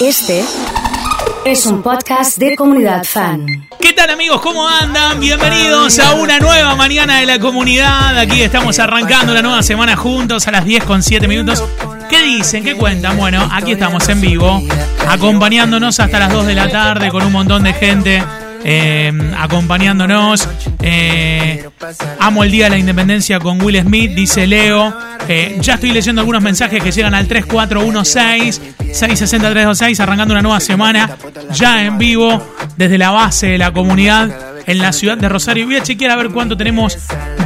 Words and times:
Este 0.00 0.44
es 1.44 1.66
un 1.66 1.82
podcast 1.82 2.38
de 2.38 2.54
comunidad 2.54 3.02
fan. 3.02 3.66
¿Qué 3.80 3.92
tal 3.92 4.10
amigos? 4.10 4.40
¿Cómo 4.40 4.68
andan? 4.68 5.18
Bienvenidos 5.18 5.98
a 5.98 6.14
una 6.14 6.38
nueva 6.38 6.76
mañana 6.76 7.18
de 7.18 7.26
la 7.26 7.40
comunidad. 7.40 8.16
Aquí 8.16 8.42
estamos 8.42 8.78
arrancando 8.78 9.34
la 9.34 9.42
nueva 9.42 9.60
semana 9.64 9.96
juntos 9.96 10.46
a 10.46 10.52
las 10.52 10.64
10 10.64 10.84
con 10.84 11.02
7 11.02 11.26
minutos. 11.26 11.64
¿Qué 12.08 12.22
dicen? 12.22 12.62
¿Qué 12.62 12.76
cuentan? 12.76 13.16
Bueno, 13.16 13.48
aquí 13.52 13.72
estamos 13.72 14.08
en 14.08 14.20
vivo, 14.20 14.62
acompañándonos 15.08 15.98
hasta 15.98 16.20
las 16.20 16.32
2 16.32 16.46
de 16.46 16.54
la 16.54 16.70
tarde 16.70 17.08
con 17.10 17.26
un 17.26 17.32
montón 17.32 17.64
de 17.64 17.74
gente 17.74 18.22
eh, 18.64 19.12
acompañándonos. 19.36 20.48
Eh, 20.80 21.68
amo 22.18 22.42
el 22.44 22.50
Día 22.50 22.64
de 22.64 22.70
la 22.70 22.78
Independencia 22.78 23.38
con 23.40 23.60
Will 23.62 23.78
Smith, 23.80 24.12
dice 24.12 24.46
Leo. 24.46 24.94
Eh, 25.28 25.58
ya 25.60 25.74
estoy 25.74 25.92
leyendo 25.92 26.20
algunos 26.20 26.42
mensajes 26.42 26.82
que 26.82 26.90
llegan 26.90 27.14
al 27.14 27.28
3416-660-326, 27.28 30.00
arrancando 30.00 30.34
una 30.34 30.42
nueva 30.42 30.58
semana 30.60 31.16
ya 31.52 31.84
en 31.84 31.98
vivo 31.98 32.42
desde 32.76 32.98
la 32.98 33.10
base 33.10 33.46
de 33.48 33.58
la 33.58 33.72
comunidad 33.72 34.48
en 34.68 34.78
la 34.78 34.92
ciudad 34.92 35.16
de 35.16 35.28
Rosario. 35.28 35.64
Voy 35.64 35.76
a 35.76 35.82
chequear 35.82 36.12
a 36.12 36.16
ver 36.16 36.28
cuánto 36.28 36.56
tenemos 36.56 36.96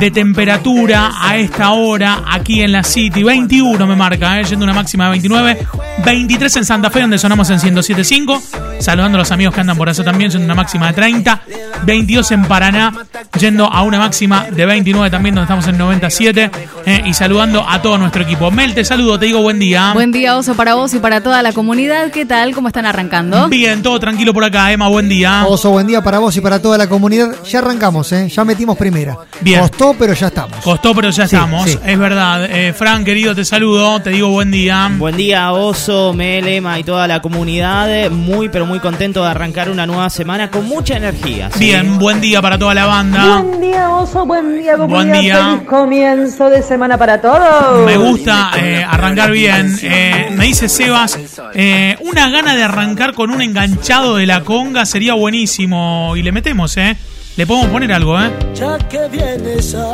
de 0.01 0.11
temperatura 0.11 1.13
a 1.21 1.37
esta 1.37 1.71
hora 1.71 2.25
aquí 2.29 2.63
en 2.63 2.73
la 2.73 2.83
City. 2.83 3.23
21 3.23 3.87
me 3.87 3.95
marca, 3.95 4.41
¿eh? 4.41 4.45
yendo 4.45 4.65
una 4.65 4.75
máxima 4.75 5.05
de 5.05 5.11
29. 5.13 5.59
23 6.05 6.57
en 6.57 6.65
Santa 6.65 6.91
Fe, 6.91 7.01
donde 7.01 7.19
sonamos 7.19 7.49
en 7.51 7.59
107.5. 7.59 8.41
Saludando 8.81 9.17
a 9.19 9.21
los 9.21 9.31
amigos 9.31 9.55
que 9.55 9.61
andan 9.61 9.77
por 9.77 9.89
eso 9.89 10.03
también, 10.03 10.31
yendo 10.31 10.45
una 10.45 10.55
máxima 10.55 10.89
de 10.89 10.93
30. 10.95 11.43
22 11.85 12.31
en 12.33 12.45
Paraná, 12.45 12.93
yendo 13.39 13.67
a 13.67 13.83
una 13.83 13.99
máxima 13.99 14.47
de 14.51 14.67
29 14.67 15.11
también, 15.11 15.35
donde 15.35 15.45
estamos 15.45 15.67
en 15.69 15.79
97. 15.79 16.51
¿eh? 16.87 17.03
y 17.07 17.15
saludando 17.15 17.65
a 17.69 17.81
todo 17.83 17.99
nuestro 17.99 18.23
equipo. 18.23 18.51
Mel, 18.51 18.75
te 18.75 18.85
saludo, 18.85 19.19
te 19.19 19.27
digo 19.27 19.43
buen 19.43 19.59
día. 19.59 19.93
Buen 19.93 20.11
día, 20.13 20.37
Oso, 20.37 20.55
para 20.55 20.75
vos 20.75 20.93
y 20.95 20.99
para 20.99 21.21
toda 21.21 21.43
la 21.43 21.53
comunidad. 21.53 22.11
¿Qué 22.11 22.25
tal? 22.27 22.55
¿Cómo 22.55 22.69
están 22.69 22.87
arrancando? 22.87 23.49
Bien, 23.49 23.83
todo 23.83 23.99
tranquilo 24.01 24.33
por 24.35 24.45
acá, 24.45 24.73
Emma, 24.73 24.89
buen 24.89 25.09
día. 25.09 25.45
Oso, 25.47 25.71
buen 25.71 25.87
día 25.87 26.03
para 26.03 26.19
vos 26.19 26.37
y 26.37 26.41
para 26.41 26.61
toda 26.63 26.79
la 26.79 26.89
comunidad. 26.89 27.35
Ya 27.45 27.59
arrancamos, 27.61 28.11
¿eh? 28.13 28.29
ya 28.29 28.45
metimos 28.45 28.77
primera. 28.77 29.17
Bien. 29.41 29.61
Costó, 29.61 29.95
pero 29.99 30.15
ya 30.15 30.29
estamos. 30.29 30.57
Costó, 30.65 30.95
pero 30.95 31.11
ya 31.11 31.27
Sí, 31.29 31.35
estamos. 31.37 31.69
sí. 31.69 31.79
Es 31.85 31.99
verdad. 31.99 32.45
Eh, 32.51 32.73
Fran, 32.73 33.05
querido, 33.05 33.35
te 33.35 33.45
saludo, 33.45 34.01
te 34.01 34.11
digo 34.11 34.29
buen 34.31 34.51
día. 34.51 34.91
Buen 34.99 35.17
día, 35.17 35.53
Oso, 35.53 35.82
Mel, 35.89 36.47
Emma 36.47 36.79
y 36.79 36.85
toda 36.85 37.09
la 37.09 37.21
comunidad. 37.21 38.09
Muy, 38.11 38.49
pero 38.49 38.67
muy 38.67 38.79
contento 38.79 39.23
de 39.25 39.31
arrancar 39.31 39.69
una 39.69 39.85
nueva 39.85 40.09
semana 40.11 40.49
con 40.51 40.67
mucha 40.67 40.97
energía. 40.97 41.51
¿sí? 41.51 41.65
Bien, 41.65 41.99
buen 41.99 42.21
día 42.21 42.41
para 42.41 42.57
toda 42.57 42.73
la 42.75 42.87
banda. 42.87 43.41
Buen 43.41 43.61
día, 43.61 43.91
oso, 43.91 44.25
buen 44.25 44.61
día, 44.61 44.77
comunidad. 44.77 45.11
Buen 45.11 45.21
día. 45.21 45.45
Feliz 45.45 45.69
comienzo 45.69 46.51
de 46.51 46.63
semana 46.63 46.97
para 46.97 47.21
todos. 47.21 47.85
Me 47.85 47.97
gusta 47.97 48.53
eh, 48.57 48.85
arrancar 48.89 49.33
bien. 49.33 49.77
Eh, 49.83 50.29
me 50.37 50.47
dice 50.47 50.69
Sebas, 50.69 51.19
eh, 51.55 51.97
una 52.01 52.31
gana 52.31 52.55
de 52.55 52.63
arrancar 52.63 53.15
con 53.15 53.31
un 53.31 53.43
enganchado 53.43 54.17
de 54.17 54.27
la 54.27 54.43
conga 54.43 54.87
sería 54.87 55.15
buenísimo. 55.15 56.15
Y 56.17 56.23
le 56.23 56.31
metemos, 56.31 56.77
¿eh? 56.77 56.97
Le 57.37 57.47
podemos 57.47 57.71
poner 57.71 57.93
algo, 57.93 58.21
¿eh? 58.21 58.31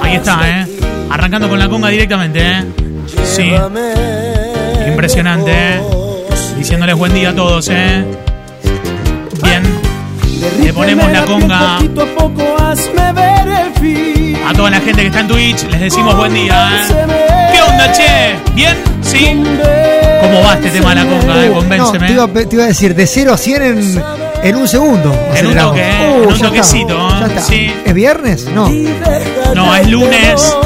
Ahí 0.02 0.16
está, 0.16 0.48
¿eh? 0.50 0.66
Arrancando 1.10 1.48
con 1.48 1.58
la 1.58 1.68
conga 1.68 1.88
directamente, 1.88 2.40
¿eh? 2.46 2.64
Sí. 3.24 3.52
Impresionante, 5.02 5.52
¿eh? 5.54 5.80
Diciéndoles 6.56 6.96
buen 6.96 7.14
día 7.14 7.28
a 7.30 7.32
todos, 7.32 7.68
¿eh? 7.70 8.04
Bien. 9.44 9.62
Le 10.60 10.72
ponemos 10.72 11.08
la 11.12 11.24
conga 11.24 11.76
a 11.78 11.82
toda 14.56 14.70
la 14.70 14.80
gente 14.80 15.02
que 15.02 15.06
está 15.06 15.20
en 15.20 15.28
Twitch. 15.28 15.62
Les 15.70 15.80
decimos 15.82 16.16
buen 16.16 16.34
día, 16.34 16.82
¿eh? 16.82 16.86
¿Qué 17.52 17.62
onda, 17.62 17.92
che? 17.92 18.34
¿Bien? 18.56 18.76
¿Sí? 19.00 19.40
¿Cómo 20.20 20.42
va 20.42 20.54
este 20.54 20.70
tema 20.70 20.96
de 20.96 20.98
la 21.04 21.06
conga, 21.06 21.44
eh? 21.44 21.52
No, 21.78 21.92
te, 21.92 22.12
iba, 22.12 22.24
a 22.24 22.26
pe- 22.26 22.46
te 22.46 22.56
iba 22.56 22.64
a 22.64 22.66
decir, 22.66 22.96
de 22.96 23.06
0 23.06 23.32
a 23.34 23.38
100 23.38 23.62
en, 23.62 24.02
en 24.42 24.56
un 24.56 24.66
segundo. 24.66 25.16
En 25.36 25.46
un 25.46 25.54
toque, 25.56 25.80
¿eh? 25.80 26.14
En 26.24 26.26
un 26.26 26.34
ya 26.34 26.44
toquecito, 26.46 27.06
está, 27.08 27.20
ya 27.20 27.26
está. 27.26 27.40
Sí. 27.42 27.72
¿Es 27.84 27.94
viernes? 27.94 28.48
No. 28.52 28.68
No, 29.54 29.76
es 29.76 29.88
lunes 29.88 30.56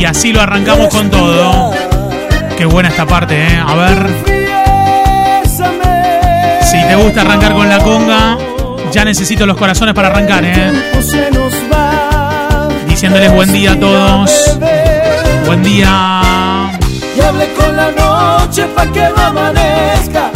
y 0.00 0.06
así 0.06 0.32
lo 0.32 0.40
arrancamos 0.40 0.88
con 0.88 1.10
todo. 1.10 1.74
Qué 2.62 2.66
buena 2.66 2.90
esta 2.90 3.04
parte, 3.04 3.34
¿eh? 3.34 3.58
A 3.58 3.74
ver. 3.74 4.06
Si 6.62 6.80
te 6.80 6.94
gusta 6.94 7.22
arrancar 7.22 7.54
con 7.54 7.68
la 7.68 7.80
conga, 7.80 8.38
ya 8.92 9.04
necesito 9.04 9.44
los 9.46 9.56
corazones 9.56 9.96
para 9.96 10.06
arrancar, 10.06 10.44
¿eh? 10.44 10.70
Diciéndoles 12.86 13.32
buen 13.32 13.52
día 13.52 13.72
a 13.72 13.80
todos. 13.80 14.58
Buen 15.44 15.64
día. 15.64 16.70
Y 17.16 17.60
con 17.60 17.76
la 17.76 17.90
noche 17.90 18.64
pa' 18.76 18.86
que 18.92 19.08
no 19.08 19.22
amanezca. 19.22 20.30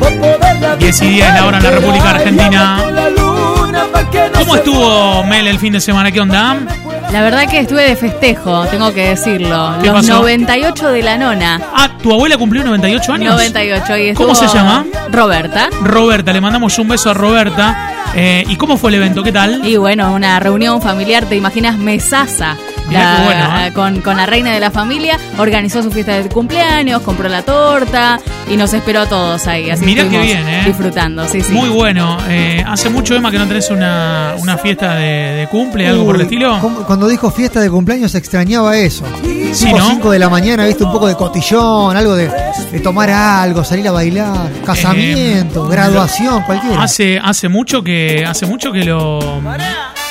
Pa' 0.00 0.08
poderla 0.08 0.76
10 0.76 1.02
y 1.02 1.08
10 1.08 1.34
la 1.34 1.44
hora 1.44 1.58
en 1.58 1.64
la 1.64 1.70
República 1.70 2.10
Argentina. 2.12 2.82
¿Cómo 4.38 4.56
estuvo 4.56 5.22
Mel 5.24 5.48
el 5.48 5.58
fin 5.58 5.74
de 5.74 5.82
semana? 5.82 6.10
¿Qué 6.10 6.20
onda? 6.22 6.56
La 7.12 7.20
verdad 7.20 7.46
que 7.46 7.58
estuve 7.58 7.82
de 7.82 7.94
festejo, 7.94 8.64
tengo 8.68 8.92
que 8.94 9.10
decirlo. 9.10 9.74
¿Qué 9.82 9.88
Los 9.88 9.96
pasó? 9.96 10.14
98 10.22 10.88
de 10.88 11.02
la 11.02 11.18
nona. 11.18 11.60
Ah, 11.74 11.90
¿tu 12.02 12.10
abuela 12.10 12.38
cumplió 12.38 12.64
98 12.64 13.12
años? 13.12 13.34
98 13.34 13.96
y 13.98 14.14
¿Cómo 14.14 14.34
se 14.34 14.46
llama? 14.46 14.86
Roberta. 15.10 15.68
Roberta, 15.82 16.32
le 16.32 16.40
mandamos 16.40 16.78
un 16.78 16.88
beso 16.88 17.10
a 17.10 17.14
Roberta. 17.14 17.90
Eh, 18.14 18.44
¿Y 18.48 18.56
cómo 18.56 18.78
fue 18.78 18.90
el 18.90 18.96
evento? 18.96 19.22
¿Qué 19.22 19.30
tal? 19.30 19.66
Y 19.66 19.76
bueno, 19.76 20.12
una 20.14 20.40
reunión 20.40 20.80
familiar, 20.80 21.26
te 21.26 21.36
imaginas, 21.36 21.76
mesaza. 21.76 22.56
Mirá 22.88 23.16
qué 23.16 23.24
bueno, 23.24 23.66
¿eh? 23.66 23.72
con, 23.72 24.00
con 24.02 24.16
la 24.16 24.26
reina 24.26 24.52
de 24.52 24.60
la 24.60 24.70
familia, 24.70 25.18
organizó 25.38 25.82
su 25.82 25.90
fiesta 25.90 26.12
de 26.12 26.28
cumpleaños, 26.28 27.02
compró 27.02 27.28
la 27.28 27.42
torta 27.42 28.20
y 28.50 28.56
nos 28.56 28.72
esperó 28.74 29.02
a 29.02 29.06
todos 29.06 29.46
ahí. 29.46 29.70
Así 29.70 29.84
Mirá 29.84 30.02
qué 30.02 30.16
estuvimos 30.16 30.26
bien, 30.26 30.48
¿eh? 30.48 30.62
Disfrutando, 30.66 31.26
sí, 31.28 31.40
sí. 31.40 31.52
Muy 31.52 31.68
bueno. 31.70 32.18
Eh, 32.28 32.62
hace 32.66 32.90
mucho, 32.90 33.14
Emma, 33.14 33.30
que 33.30 33.38
no 33.38 33.46
tenés 33.46 33.70
una, 33.70 34.34
una 34.38 34.58
fiesta 34.58 34.96
de, 34.96 35.04
de 35.06 35.48
cumple, 35.48 35.88
algo 35.88 36.04
por 36.06 36.16
el 36.16 36.22
estilo. 36.22 36.58
Cuando 36.86 37.08
dijo 37.08 37.30
fiesta 37.30 37.60
de 37.60 37.70
cumpleaños 37.70 38.14
extrañaba 38.14 38.76
eso. 38.76 39.04
Sí, 39.52 39.66
tipo 39.66 39.78
¿no? 39.78 39.88
5 39.90 40.10
de 40.10 40.18
la 40.18 40.28
mañana, 40.28 40.66
viste, 40.66 40.84
un 40.84 40.92
poco 40.92 41.06
de 41.08 41.14
cotillón, 41.14 41.96
algo 41.96 42.14
de, 42.14 42.30
de 42.70 42.80
tomar 42.80 43.10
algo, 43.10 43.62
salir 43.64 43.86
a 43.88 43.92
bailar, 43.92 44.50
casamiento, 44.64 45.66
Eh, 45.66 45.70
graduación, 45.70 46.42
cualquiera. 46.42 46.82
Hace, 46.82 47.18
hace 47.22 47.48
mucho 47.48 47.82
que 47.82 48.24
hace 48.26 48.46
mucho 48.46 48.72
que 48.72 48.84
lo 48.84 49.40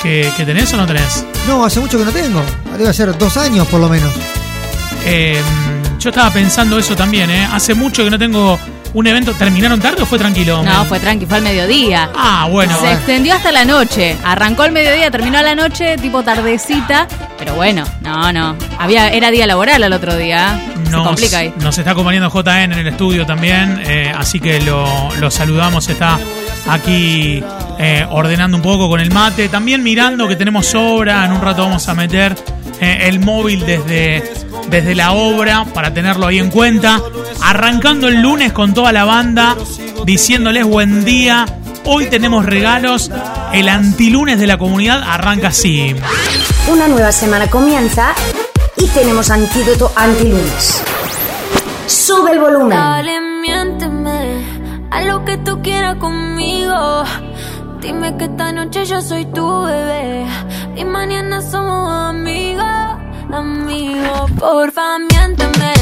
que, 0.02 0.32
que 0.36 0.44
tenés 0.44 0.72
o 0.74 0.76
no 0.76 0.86
tenés. 0.86 1.24
No, 1.46 1.64
hace 1.64 1.80
mucho 1.80 1.98
que 1.98 2.04
no 2.04 2.12
tengo. 2.12 2.42
Debe 2.76 2.92
ser 2.92 3.16
dos 3.16 3.36
años 3.36 3.66
por 3.68 3.80
lo 3.80 3.88
menos. 3.88 4.12
Eh, 5.04 5.40
yo 5.98 6.10
estaba 6.10 6.30
pensando 6.30 6.78
eso 6.78 6.94
también, 6.96 7.30
¿eh? 7.30 7.48
Hace 7.52 7.74
mucho 7.74 8.04
que 8.04 8.10
no 8.10 8.18
tengo 8.18 8.58
un 8.94 9.06
evento. 9.06 9.32
¿Terminaron 9.32 9.80
tarde 9.80 10.02
o 10.02 10.06
fue 10.06 10.18
tranquilo? 10.18 10.62
No, 10.62 10.84
fue 10.84 11.00
tranqui, 11.00 11.26
fue 11.26 11.38
al 11.38 11.42
mediodía. 11.42 12.10
Ah, 12.14 12.46
bueno. 12.50 12.76
Se 12.80 12.92
extendió 12.92 13.34
hasta 13.34 13.52
la 13.52 13.64
noche. 13.64 14.16
Arrancó 14.24 14.64
el 14.64 14.72
mediodía, 14.72 15.10
terminó 15.10 15.38
a 15.38 15.42
la 15.42 15.54
noche, 15.54 15.96
tipo 15.98 16.22
tardecita. 16.22 17.06
Pero 17.38 17.54
bueno, 17.54 17.84
no, 18.00 18.32
no. 18.32 18.56
Había, 18.78 19.08
era 19.10 19.30
día 19.30 19.46
laboral 19.46 19.82
al 19.82 19.92
otro 19.92 20.16
día. 20.16 20.60
Se 20.84 20.90
Nos, 20.90 21.06
complica 21.06 21.38
ahí. 21.38 21.54
nos 21.60 21.76
está 21.78 21.92
acompañando 21.92 22.28
JN 22.30 22.72
en 22.72 22.78
el 22.78 22.86
estudio 22.88 23.24
también, 23.24 23.80
eh, 23.86 24.12
así 24.16 24.38
que 24.40 24.60
lo, 24.60 24.86
lo 25.16 25.30
saludamos. 25.30 25.88
Está 25.88 26.18
aquí 26.66 27.42
eh, 27.78 28.06
ordenando 28.10 28.56
un 28.56 28.62
poco 28.62 28.88
con 28.88 29.00
el 29.00 29.10
mate. 29.10 29.48
También 29.48 29.82
mirando 29.82 30.28
que 30.28 30.36
tenemos 30.36 30.74
obra. 30.74 31.24
En 31.24 31.32
un 31.32 31.40
rato 31.40 31.62
vamos 31.62 31.88
a 31.88 31.94
meter 31.94 32.36
eh, 32.80 32.98
el 33.02 33.20
móvil 33.20 33.64
desde, 33.66 34.22
desde 34.68 34.94
la 34.94 35.12
obra 35.12 35.64
para 35.72 35.92
tenerlo 35.92 36.26
ahí 36.26 36.38
en 36.38 36.50
cuenta. 36.50 37.00
Arrancando 37.42 38.08
el 38.08 38.20
lunes 38.20 38.52
con 38.52 38.74
toda 38.74 38.92
la 38.92 39.04
banda, 39.04 39.56
diciéndoles 40.04 40.64
buen 40.64 41.04
día. 41.04 41.46
Hoy 41.84 42.06
tenemos 42.06 42.46
regalos. 42.46 43.10
El 43.52 43.68
antilunes 43.68 44.38
de 44.38 44.46
la 44.46 44.58
comunidad 44.58 45.02
arranca 45.02 45.48
así. 45.48 45.94
Una 46.68 46.86
nueva 46.88 47.10
semana 47.10 47.48
comienza 47.48 48.14
y 48.76 48.86
tenemos 48.88 49.30
antídoto 49.30 49.92
antilunes. 49.96 50.82
Sube 51.86 52.32
el 52.32 52.38
volumen. 52.38 52.70
Dale, 52.70 53.20
miénteme 53.20 54.01
a 54.92 55.02
lo 55.02 55.24
que 55.24 55.38
tú 55.38 55.60
quieras 55.62 55.96
conmigo. 55.96 57.04
Dime 57.80 58.16
que 58.16 58.24
esta 58.24 58.52
noche 58.52 58.84
yo 58.84 59.00
soy 59.00 59.24
tu 59.26 59.62
bebé 59.64 60.26
y 60.76 60.84
mañana 60.84 61.40
somos 61.40 61.90
amigos, 62.10 62.64
amigos. 63.32 64.30
Porfa, 64.38 64.98
miénteme 64.98 65.72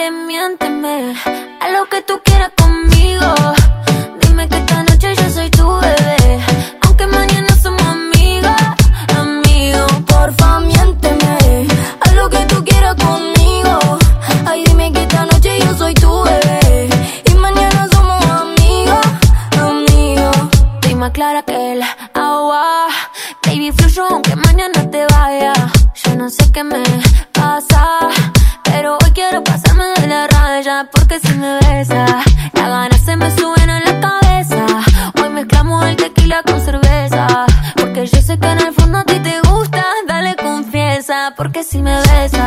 Dale, 0.00 0.12
miénteme, 0.12 1.14
a 1.60 1.68
lo 1.68 1.84
que 1.90 2.00
tú 2.00 2.18
quieras 2.24 2.52
conmigo. 2.56 3.34
Las 31.70 32.68
ganas 32.68 33.00
se 33.04 33.16
me 33.16 33.30
suben 33.30 33.70
a 33.70 33.78
la 33.80 34.00
cabeza. 34.00 34.66
Hoy 35.20 35.28
mezclamos 35.28 35.84
el 35.84 35.94
tequila 35.96 36.42
con 36.42 36.60
cerveza. 36.60 37.46
Porque 37.76 38.06
yo 38.06 38.20
sé 38.20 38.38
que 38.38 38.46
en 38.48 38.58
el 38.58 38.74
fondo 38.74 38.98
a 38.98 39.04
ti 39.04 39.14
te 39.20 39.40
gusta. 39.48 39.84
Dale 40.08 40.34
confianza. 40.34 41.32
Porque 41.36 41.62
si 41.62 41.78
me 41.78 41.96
besa, 41.96 42.46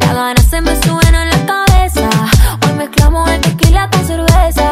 las 0.00 0.14
ganas 0.14 0.46
se 0.46 0.60
me 0.62 0.74
suben 0.82 1.14
a 1.14 1.26
la 1.26 1.38
cabeza. 1.46 2.08
Hoy 2.64 2.72
mezclamos 2.78 3.28
el 3.30 3.40
tequila 3.42 3.90
con 3.90 4.06
cerveza. 4.06 4.70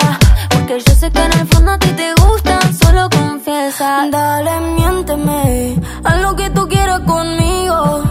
Porque 0.49 0.81
yo 0.81 0.94
sé 0.94 1.11
que 1.11 1.23
en 1.23 1.32
el 1.32 1.46
fondo 1.49 1.73
a 1.73 1.79
ti 1.79 1.88
te 1.88 2.14
gusta. 2.23 2.58
Solo 2.82 3.11
confiesa. 3.11 4.08
Dale, 4.11 4.61
miénteme. 4.76 5.76
Haz 6.05 6.20
lo 6.23 6.35
que 6.37 6.49
tú 6.49 6.67
quieras 6.69 7.00
conmigo. 7.00 8.03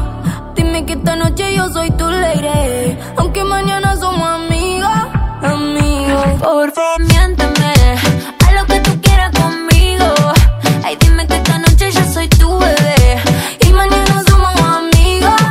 Dime 0.55 0.85
que 0.85 0.93
esta 0.93 1.15
noche 1.15 1.55
yo 1.55 1.67
soy 1.71 1.89
tu 1.91 2.07
lady. 2.07 2.95
Aunque 3.17 3.43
mañana 3.43 3.95
somos 3.95 4.27
amigos. 4.29 4.48
Por 6.19 6.71
favor, 6.73 6.99
miénteme. 6.99 7.73
Haz 8.45 8.53
lo 8.53 8.65
que 8.65 8.79
tú 8.81 9.01
quieras 9.01 9.31
conmigo. 9.31 10.05
Ay, 10.83 10.97
dime 10.99 11.25
que 11.25 11.35
esta 11.37 11.57
noche 11.59 11.91
yo 11.91 12.13
soy 12.13 12.27
tu 12.27 12.59
bebé. 12.59 13.21
Y 13.65 13.69
mañana 13.71 14.21
somos 14.27 14.53
amigos, 14.59 15.41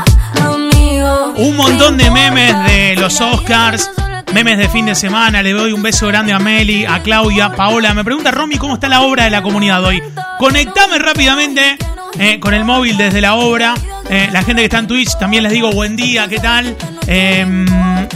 amigos. 0.42 1.32
Un 1.38 1.56
montón 1.56 1.96
de 1.96 2.10
memes 2.10 2.54
de 2.64 2.96
los 2.96 3.18
Oscars, 3.18 3.90
memes 4.34 4.58
de 4.58 4.68
fin 4.68 4.84
de 4.84 4.94
semana. 4.94 5.42
Le 5.42 5.54
doy 5.54 5.72
un 5.72 5.82
beso 5.82 6.06
grande 6.08 6.34
a 6.34 6.38
Meli, 6.38 6.84
a 6.84 7.02
Claudia, 7.02 7.50
Paola. 7.54 7.94
Me 7.94 8.04
pregunta 8.04 8.30
Romy 8.30 8.58
cómo 8.58 8.74
está 8.74 8.88
la 8.88 9.00
obra 9.00 9.24
de 9.24 9.30
la 9.30 9.42
comunidad 9.42 9.82
hoy. 9.82 10.02
Conectame 10.38 10.98
rápidamente 10.98 11.78
eh, 12.18 12.38
con 12.40 12.52
el 12.52 12.66
móvil 12.66 12.98
desde 12.98 13.22
la 13.22 13.36
obra. 13.36 13.74
Eh, 14.10 14.28
la 14.32 14.42
gente 14.42 14.60
que 14.60 14.64
está 14.64 14.80
en 14.80 14.86
Twitch 14.86 15.16
también 15.18 15.44
les 15.44 15.52
digo 15.52 15.72
buen 15.72 15.96
día, 15.96 16.28
¿qué 16.28 16.38
tal? 16.38 16.76
Eh, 17.06 17.46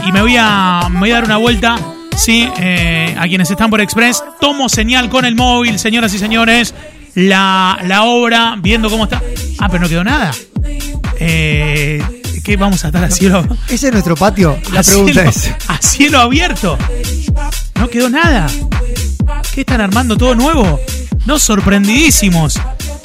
y 0.06 0.12
me 0.12 0.20
voy, 0.20 0.36
a, 0.38 0.88
me 0.90 0.98
voy 1.00 1.10
a 1.12 1.14
dar 1.14 1.24
una 1.24 1.38
vuelta. 1.38 1.76
Sí, 2.16 2.48
eh, 2.58 3.16
a 3.18 3.26
quienes 3.26 3.50
están 3.50 3.70
por 3.70 3.80
Express, 3.80 4.22
tomo 4.40 4.68
señal 4.68 5.08
con 5.08 5.24
el 5.24 5.34
móvil, 5.34 5.78
señoras 5.78 6.12
y 6.14 6.18
señores. 6.18 6.74
La, 7.14 7.78
la 7.84 8.04
obra, 8.04 8.56
viendo 8.58 8.88
cómo 8.90 9.04
está. 9.04 9.20
Ah, 9.58 9.68
pero 9.68 9.82
no 9.82 9.88
quedó 9.88 10.04
nada. 10.04 10.30
Eh, 11.18 12.02
¿Qué 12.44 12.56
vamos 12.56 12.84
a 12.84 12.88
estar 12.88 13.04
a 13.04 13.10
cielo? 13.10 13.46
Ese 13.68 13.86
es 13.88 13.92
nuestro 13.92 14.16
patio. 14.16 14.58
La 14.72 14.80
a 14.80 14.82
pregunta 14.82 15.12
cielo- 15.12 15.28
es. 15.30 15.50
A 15.68 15.78
cielo 15.78 16.20
abierto. 16.20 16.78
No 17.76 17.88
quedó 17.88 18.08
nada. 18.08 18.46
¿Qué 19.54 19.60
están 19.60 19.80
armando 19.80 20.16
todo 20.16 20.34
nuevo? 20.34 20.80
No, 21.26 21.38
sorprendidísimos. 21.38 22.58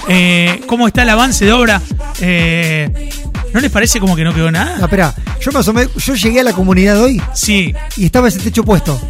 Eh, 0.07 0.61
¿Cómo 0.67 0.87
está 0.87 1.03
el 1.03 1.09
avance 1.09 1.45
de 1.45 1.51
obra? 1.51 1.81
Eh, 2.21 3.09
¿No 3.57 3.61
les 3.61 3.71
parece 3.71 3.99
como 3.99 4.15
que 4.15 4.23
no 4.23 4.35
quedó 4.35 4.49
Ah, 4.49 4.51
nada? 4.51 4.77
espera, 4.83 5.15
yo 5.41 5.51
me 5.51 5.57
asomé, 5.57 5.87
yo 5.97 6.13
llegué 6.13 6.41
a 6.41 6.43
la 6.43 6.53
comunidad 6.53 7.01
hoy 7.01 7.19
Sí, 7.33 7.73
y 7.95 8.05
estaba 8.05 8.27
ese 8.27 8.37
techo 8.37 8.63
puesto. 8.63 9.01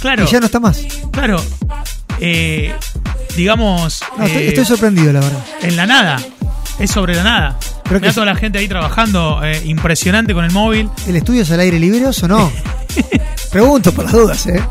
claro. 0.00 0.24
Y 0.24 0.26
ya 0.26 0.40
no 0.40 0.46
está 0.46 0.58
más. 0.58 0.80
Claro. 1.12 1.36
Eh, 2.18 2.74
digamos. 3.36 4.00
No, 4.16 4.24
estoy, 4.24 4.42
eh, 4.44 4.48
estoy 4.48 4.64
sorprendido, 4.64 5.12
la 5.12 5.20
verdad. 5.20 5.44
en 5.60 5.76
la 5.76 5.84
nada. 5.84 6.16
Es 6.78 6.92
sobre 6.92 7.14
la 7.14 7.22
nada. 7.22 7.58
Creo 7.84 8.00
toda 8.14 8.24
la 8.24 8.36
gente 8.36 8.56
ahí 8.58 8.68
trabajando, 8.68 9.42
eh, 9.44 9.60
impresionante 9.66 10.32
con 10.32 10.46
el 10.46 10.50
móvil. 10.50 10.88
¿El 11.06 11.16
estudio 11.16 11.42
es 11.42 11.50
al 11.50 11.60
aire 11.60 11.78
libre 11.78 12.06
o 12.06 12.26
no? 12.28 12.50
Pregunto 13.52 13.92
por 13.92 14.04
las 14.06 14.14
dudas, 14.14 14.46
¿eh? 14.46 14.62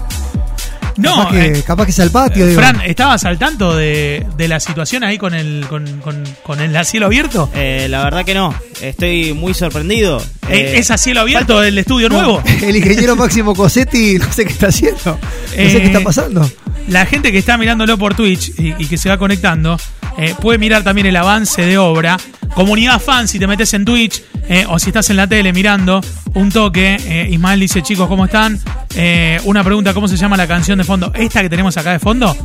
No, 0.98 1.16
capaz, 1.16 1.32
que, 1.32 1.46
eh, 1.46 1.64
capaz 1.66 1.86
que 1.86 1.92
es 1.92 2.00
al 2.00 2.10
patio, 2.12 2.48
digo. 2.48 2.60
Fran, 2.60 2.82
¿estabas 2.82 3.24
al 3.26 3.38
tanto 3.38 3.76
de, 3.76 4.26
de 4.36 4.48
la 4.48 4.60
situación 4.60 5.04
ahí 5.04 5.18
con 5.18 5.34
el, 5.34 5.66
con, 5.70 5.86
con- 6.02 6.24
con 6.44 6.60
el 6.60 6.76
a 6.76 6.84
cielo 6.84 7.06
abierto? 7.06 7.50
Eh, 7.54 7.88
la 7.90 8.04
verdad 8.04 8.26
que 8.26 8.34
no. 8.34 8.54
Estoy 8.82 9.34
muy 9.34 9.54
sorprendido. 9.54 10.20
Eh, 10.50 10.74
Eh, 10.76 10.80
¿Es 10.80 10.92
a 10.92 10.98
cielo 10.98 11.22
abierto 11.22 11.62
el 11.64 11.78
estudio 11.78 12.10
No, 12.10 12.16
nuevo? 12.18 12.44
El 12.62 12.76
ingeniero 12.76 13.16
Máximo 13.16 13.54
Cosetti, 13.56 14.18
no 14.18 14.32
sé 14.32 14.46
qué 14.46 14.54
está 14.54 14.68
haciendo. 14.68 14.98
No 15.06 15.70
sé 15.70 15.82
qué 15.82 15.86
está 15.88 16.02
pasando. 16.02 16.50
La 16.88 17.06
gente 17.06 17.32
que 17.32 17.38
está 17.38 17.58
mirándolo 17.58 17.98
por 17.98 18.16
Twitch 18.16 18.52
y, 18.58 18.74
y 18.82 18.86
que 18.88 18.98
se 18.98 19.10
va 19.10 19.18
conectando 19.18 19.78
eh, 20.18 20.34
puede 20.42 20.58
mirar 20.58 20.84
también 20.84 21.06
el 21.08 21.16
avance 21.18 21.62
de 21.64 21.78
obra. 21.78 22.18
Comunidad 22.58 23.00
fan, 23.00 23.28
si 23.28 23.38
te 23.38 23.46
metes 23.46 23.72
en 23.76 23.86
Twitch 23.86 24.24
eh, 24.50 24.66
o 24.68 24.80
si 24.80 24.90
estás 24.90 25.08
en 25.12 25.18
la 25.18 25.28
tele 25.28 25.54
mirando, 25.54 26.02
un 26.34 26.52
toque. 26.52 26.98
eh, 27.06 27.28
Ismael 27.30 27.60
dice, 27.60 27.84
chicos, 27.84 28.08
¿cómo 28.08 28.26
están? 28.26 28.60
Eh, 28.96 29.40
una 29.44 29.64
pregunta, 29.64 29.94
¿cómo 29.94 30.08
se 30.08 30.18
llama 30.18 30.36
la 30.38 30.48
canción 30.48 30.80
de 30.80 30.84
fondo? 30.84 31.12
Esta 31.14 31.44
que 31.44 31.52
tenemos 31.52 31.78
acá 31.78 31.92
de 31.92 32.00
fondo. 32.00 32.36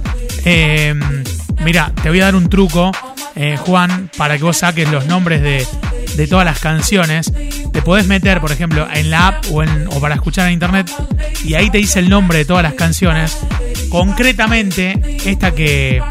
Eh, 0.44 0.94
mira, 1.64 1.90
te 2.02 2.10
voy 2.10 2.20
a 2.20 2.24
dar 2.24 2.34
un 2.34 2.50
truco, 2.50 2.92
Juan, 3.60 4.10
para 4.18 4.36
que 4.36 4.44
vos 4.44 4.58
saques 4.58 4.86
los 4.90 5.06
nombres 5.06 5.40
de, 5.40 5.66
de 6.14 6.26
todas 6.26 6.44
las 6.44 6.58
canciones. 6.60 7.32
Te 7.72 7.80
podés 7.80 8.06
meter, 8.06 8.42
por 8.42 8.52
ejemplo, 8.52 8.86
en 8.92 9.08
la 9.08 9.28
app 9.28 9.46
o, 9.50 9.62
o 9.62 9.98
para 10.00 10.14
escuchar 10.14 10.48
en 10.48 10.52
internet 10.52 10.92
y 11.42 11.54
ahí 11.54 11.70
te 11.70 11.78
dice 11.78 12.00
el 12.00 12.10
nombre 12.10 12.36
de 12.36 12.44
todas 12.44 12.62
las 12.62 12.74
canciones. 12.74 13.38
Concretamente, 13.88 15.18
esta 15.24 15.52
que, 15.54 16.02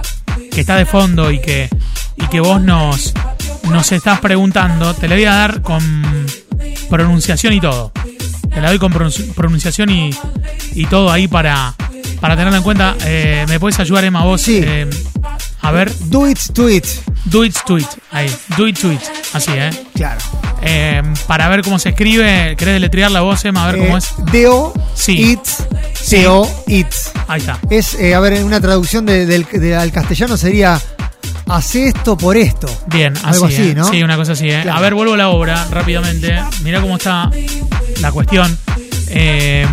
que 0.51 0.61
está 0.61 0.75
de 0.75 0.87
fondo 0.87 1.29
y 1.29 1.39
que, 1.39 1.69
y 2.17 2.25
que 2.29 2.39
vos 2.39 2.59
nos, 2.59 3.13
nos 3.69 3.91
estás 3.91 4.19
preguntando, 4.19 4.93
te 4.93 5.07
la 5.07 5.15
voy 5.15 5.25
a 5.25 5.33
dar 5.33 5.61
con 5.61 5.81
pronunciación 6.89 7.53
y 7.53 7.61
todo. 7.61 7.91
Te 8.53 8.59
la 8.61 8.69
doy 8.69 8.79
con 8.79 8.91
pronunci- 8.93 9.33
pronunciación 9.33 9.89
y, 9.89 10.09
y 10.73 10.85
todo 10.87 11.11
ahí 11.11 11.27
para, 11.27 11.73
para 12.19 12.35
tenerlo 12.35 12.57
en 12.57 12.63
cuenta. 12.63 12.95
Eh, 13.05 13.45
¿Me 13.47 13.59
puedes 13.59 13.79
ayudar, 13.79 14.03
Emma, 14.03 14.23
vos? 14.23 14.41
Sí. 14.41 14.61
Eh, 14.63 14.89
a 15.61 15.71
ver, 15.71 15.91
Do 16.05 16.27
it, 16.27 16.37
it. 16.69 16.85
do 17.25 17.45
it, 17.45 17.55
tweet. 17.65 17.85
Ahí, 18.11 18.29
do 18.57 18.67
it, 18.67 18.77
tweet. 18.79 18.99
Así, 19.33 19.51
¿eh? 19.53 19.69
Claro. 19.95 20.19
Eh, 20.63 21.01
para 21.27 21.47
ver 21.49 21.61
cómo 21.61 21.79
se 21.79 21.89
escribe, 21.89 22.55
¿querés 22.57 22.73
deletrear 22.75 23.11
la 23.11 23.21
voz, 23.21 23.45
Emma? 23.45 23.67
A 23.67 23.71
ver 23.71 23.81
cómo 23.81 23.97
es. 23.97 24.09
D-O, 24.31 24.73
Sí. 24.95 25.31
it, 25.33 25.39
Sí. 25.93 26.17
C-O, 26.17 26.63
it. 26.67 26.87
Ahí 27.27 27.39
está. 27.39 27.59
Es, 27.69 27.95
a 27.95 28.19
ver, 28.19 28.43
una 28.43 28.59
traducción 28.59 29.05
de- 29.05 29.25
del, 29.25 29.45
de- 29.51 29.75
al 29.75 29.91
castellano 29.91 30.35
sería 30.35 30.81
hace 31.47 31.87
esto 31.87 32.17
por 32.17 32.37
esto. 32.37 32.67
Bien, 32.87 33.13
así, 33.17 33.25
Algo 33.25 33.45
así, 33.45 33.69
¿eh? 33.69 33.73
¿no? 33.75 33.89
Sí, 33.89 34.01
una 34.03 34.15
cosa 34.15 34.33
así, 34.33 34.49
¿eh? 34.49 34.61
Claro. 34.63 34.77
A 34.77 34.81
ver, 34.81 34.93
vuelvo 34.93 35.13
a 35.13 35.17
la 35.17 35.29
obra 35.29 35.65
rápidamente. 35.69 36.39
Mira 36.63 36.81
cómo 36.81 36.97
está 36.97 37.29
la 38.01 38.11
cuestión. 38.11 38.57
Eh, 39.07 39.65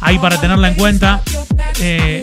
ahí 0.00 0.18
para 0.18 0.40
tenerla 0.40 0.68
en 0.68 0.74
cuenta. 0.74 1.20
Eh, 1.80 2.20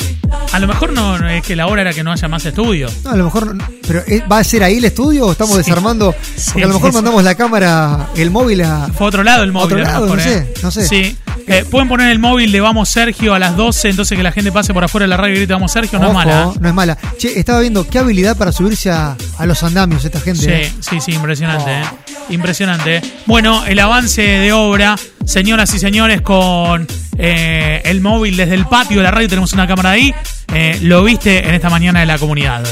a 0.51 0.59
lo 0.59 0.67
mejor 0.67 0.91
no, 0.91 1.17
no 1.17 1.29
es 1.29 1.41
que 1.43 1.55
la 1.55 1.67
obra 1.67 1.81
era 1.81 1.93
que 1.93 2.03
no 2.03 2.11
haya 2.11 2.27
más 2.27 2.45
estudio. 2.45 2.89
No, 3.03 3.11
a 3.11 3.15
lo 3.15 3.23
mejor. 3.25 3.55
no- 3.55 3.65
Pero 3.87 4.01
eh, 4.07 4.23
¿va 4.29 4.39
a 4.39 4.43
ser 4.43 4.63
ahí 4.63 4.77
el 4.77 4.85
estudio 4.85 5.27
o 5.27 5.31
estamos 5.31 5.53
Sí. 5.55 5.59
desarmando? 5.63 6.13
Sí, 6.35 6.51
Porque 6.51 6.63
a 6.63 6.67
lo 6.67 6.73
mejor 6.73 6.89
sí, 6.91 6.95
mandamos 6.95 7.23
la 7.23 7.35
cámara, 7.35 8.07
el 8.15 8.31
móvil 8.31 8.61
a. 8.63 8.87
Fue 8.93 9.05
a 9.05 9.09
otro 9.09 9.23
lado 9.23 9.43
el 9.43 9.51
móvil. 9.53 9.65
Otro 9.65 9.77
a 9.77 9.79
lo 9.81 9.85
lado, 9.87 10.01
mejor, 10.05 10.17
no 10.17 10.23
¿eh? 10.23 10.27
sé, 10.53 10.53
no 10.63 10.71
sé. 10.71 10.87
Sí. 10.87 11.17
Eh, 11.47 11.63
Pueden 11.69 11.87
poner 11.87 12.11
el 12.11 12.19
móvil 12.19 12.51
de 12.51 12.59
Vamos 12.59 12.89
Sergio 12.89 13.33
a 13.33 13.39
las 13.39 13.55
12, 13.55 13.89
entonces 13.89 14.17
que 14.17 14.23
la 14.23 14.31
gente 14.31 14.51
pase 14.51 14.73
por 14.73 14.83
afuera 14.83 15.03
de 15.03 15.09
la 15.09 15.17
radio 15.17 15.33
y 15.35 15.37
grite 15.37 15.53
Vamos 15.53 15.71
Sergio, 15.71 15.99
no 15.99 16.09
Ojo, 16.09 16.19
es 16.19 16.25
mala. 16.25 16.43
¿eh? 16.43 16.57
No 16.59 16.67
es 16.69 16.73
mala. 16.73 16.97
Che, 17.17 17.39
estaba 17.39 17.59
viendo 17.59 17.87
qué 17.87 17.99
habilidad 17.99 18.35
para 18.35 18.51
subirse 18.51 18.89
a, 18.91 19.15
a 19.37 19.45
los 19.45 19.61
andamios 19.63 20.03
esta 20.05 20.19
gente. 20.19 20.41
Sí, 20.41 20.49
¿eh? 20.49 20.71
sí, 20.79 20.99
sí, 20.99 21.11
impresionante, 21.13 21.65
Oh. 21.69 21.69
¿eh? 21.69 21.83
Impresionante. 22.29 23.01
Bueno, 23.27 23.65
el 23.65 23.77
avance 23.79 24.21
de 24.21 24.51
obra, 24.53 24.95
señoras 25.25 25.73
y 25.75 25.79
señores, 25.79 26.21
con 26.21 26.87
el 27.17 28.01
móvil 28.01 28.35
desde 28.35 28.55
el 28.55 28.65
patio 28.65 28.97
de 28.97 29.03
la 29.03 29.11
radio, 29.11 29.29
tenemos 29.29 29.53
una 29.53 29.67
cámara 29.67 29.91
ahí. 29.91 30.13
Lo 30.81 31.03
viste 31.03 31.47
en 31.47 31.53
esta 31.53 31.69
mañana 31.69 31.99
de 31.99 32.05
la 32.07 32.17
comunidad. 32.17 32.63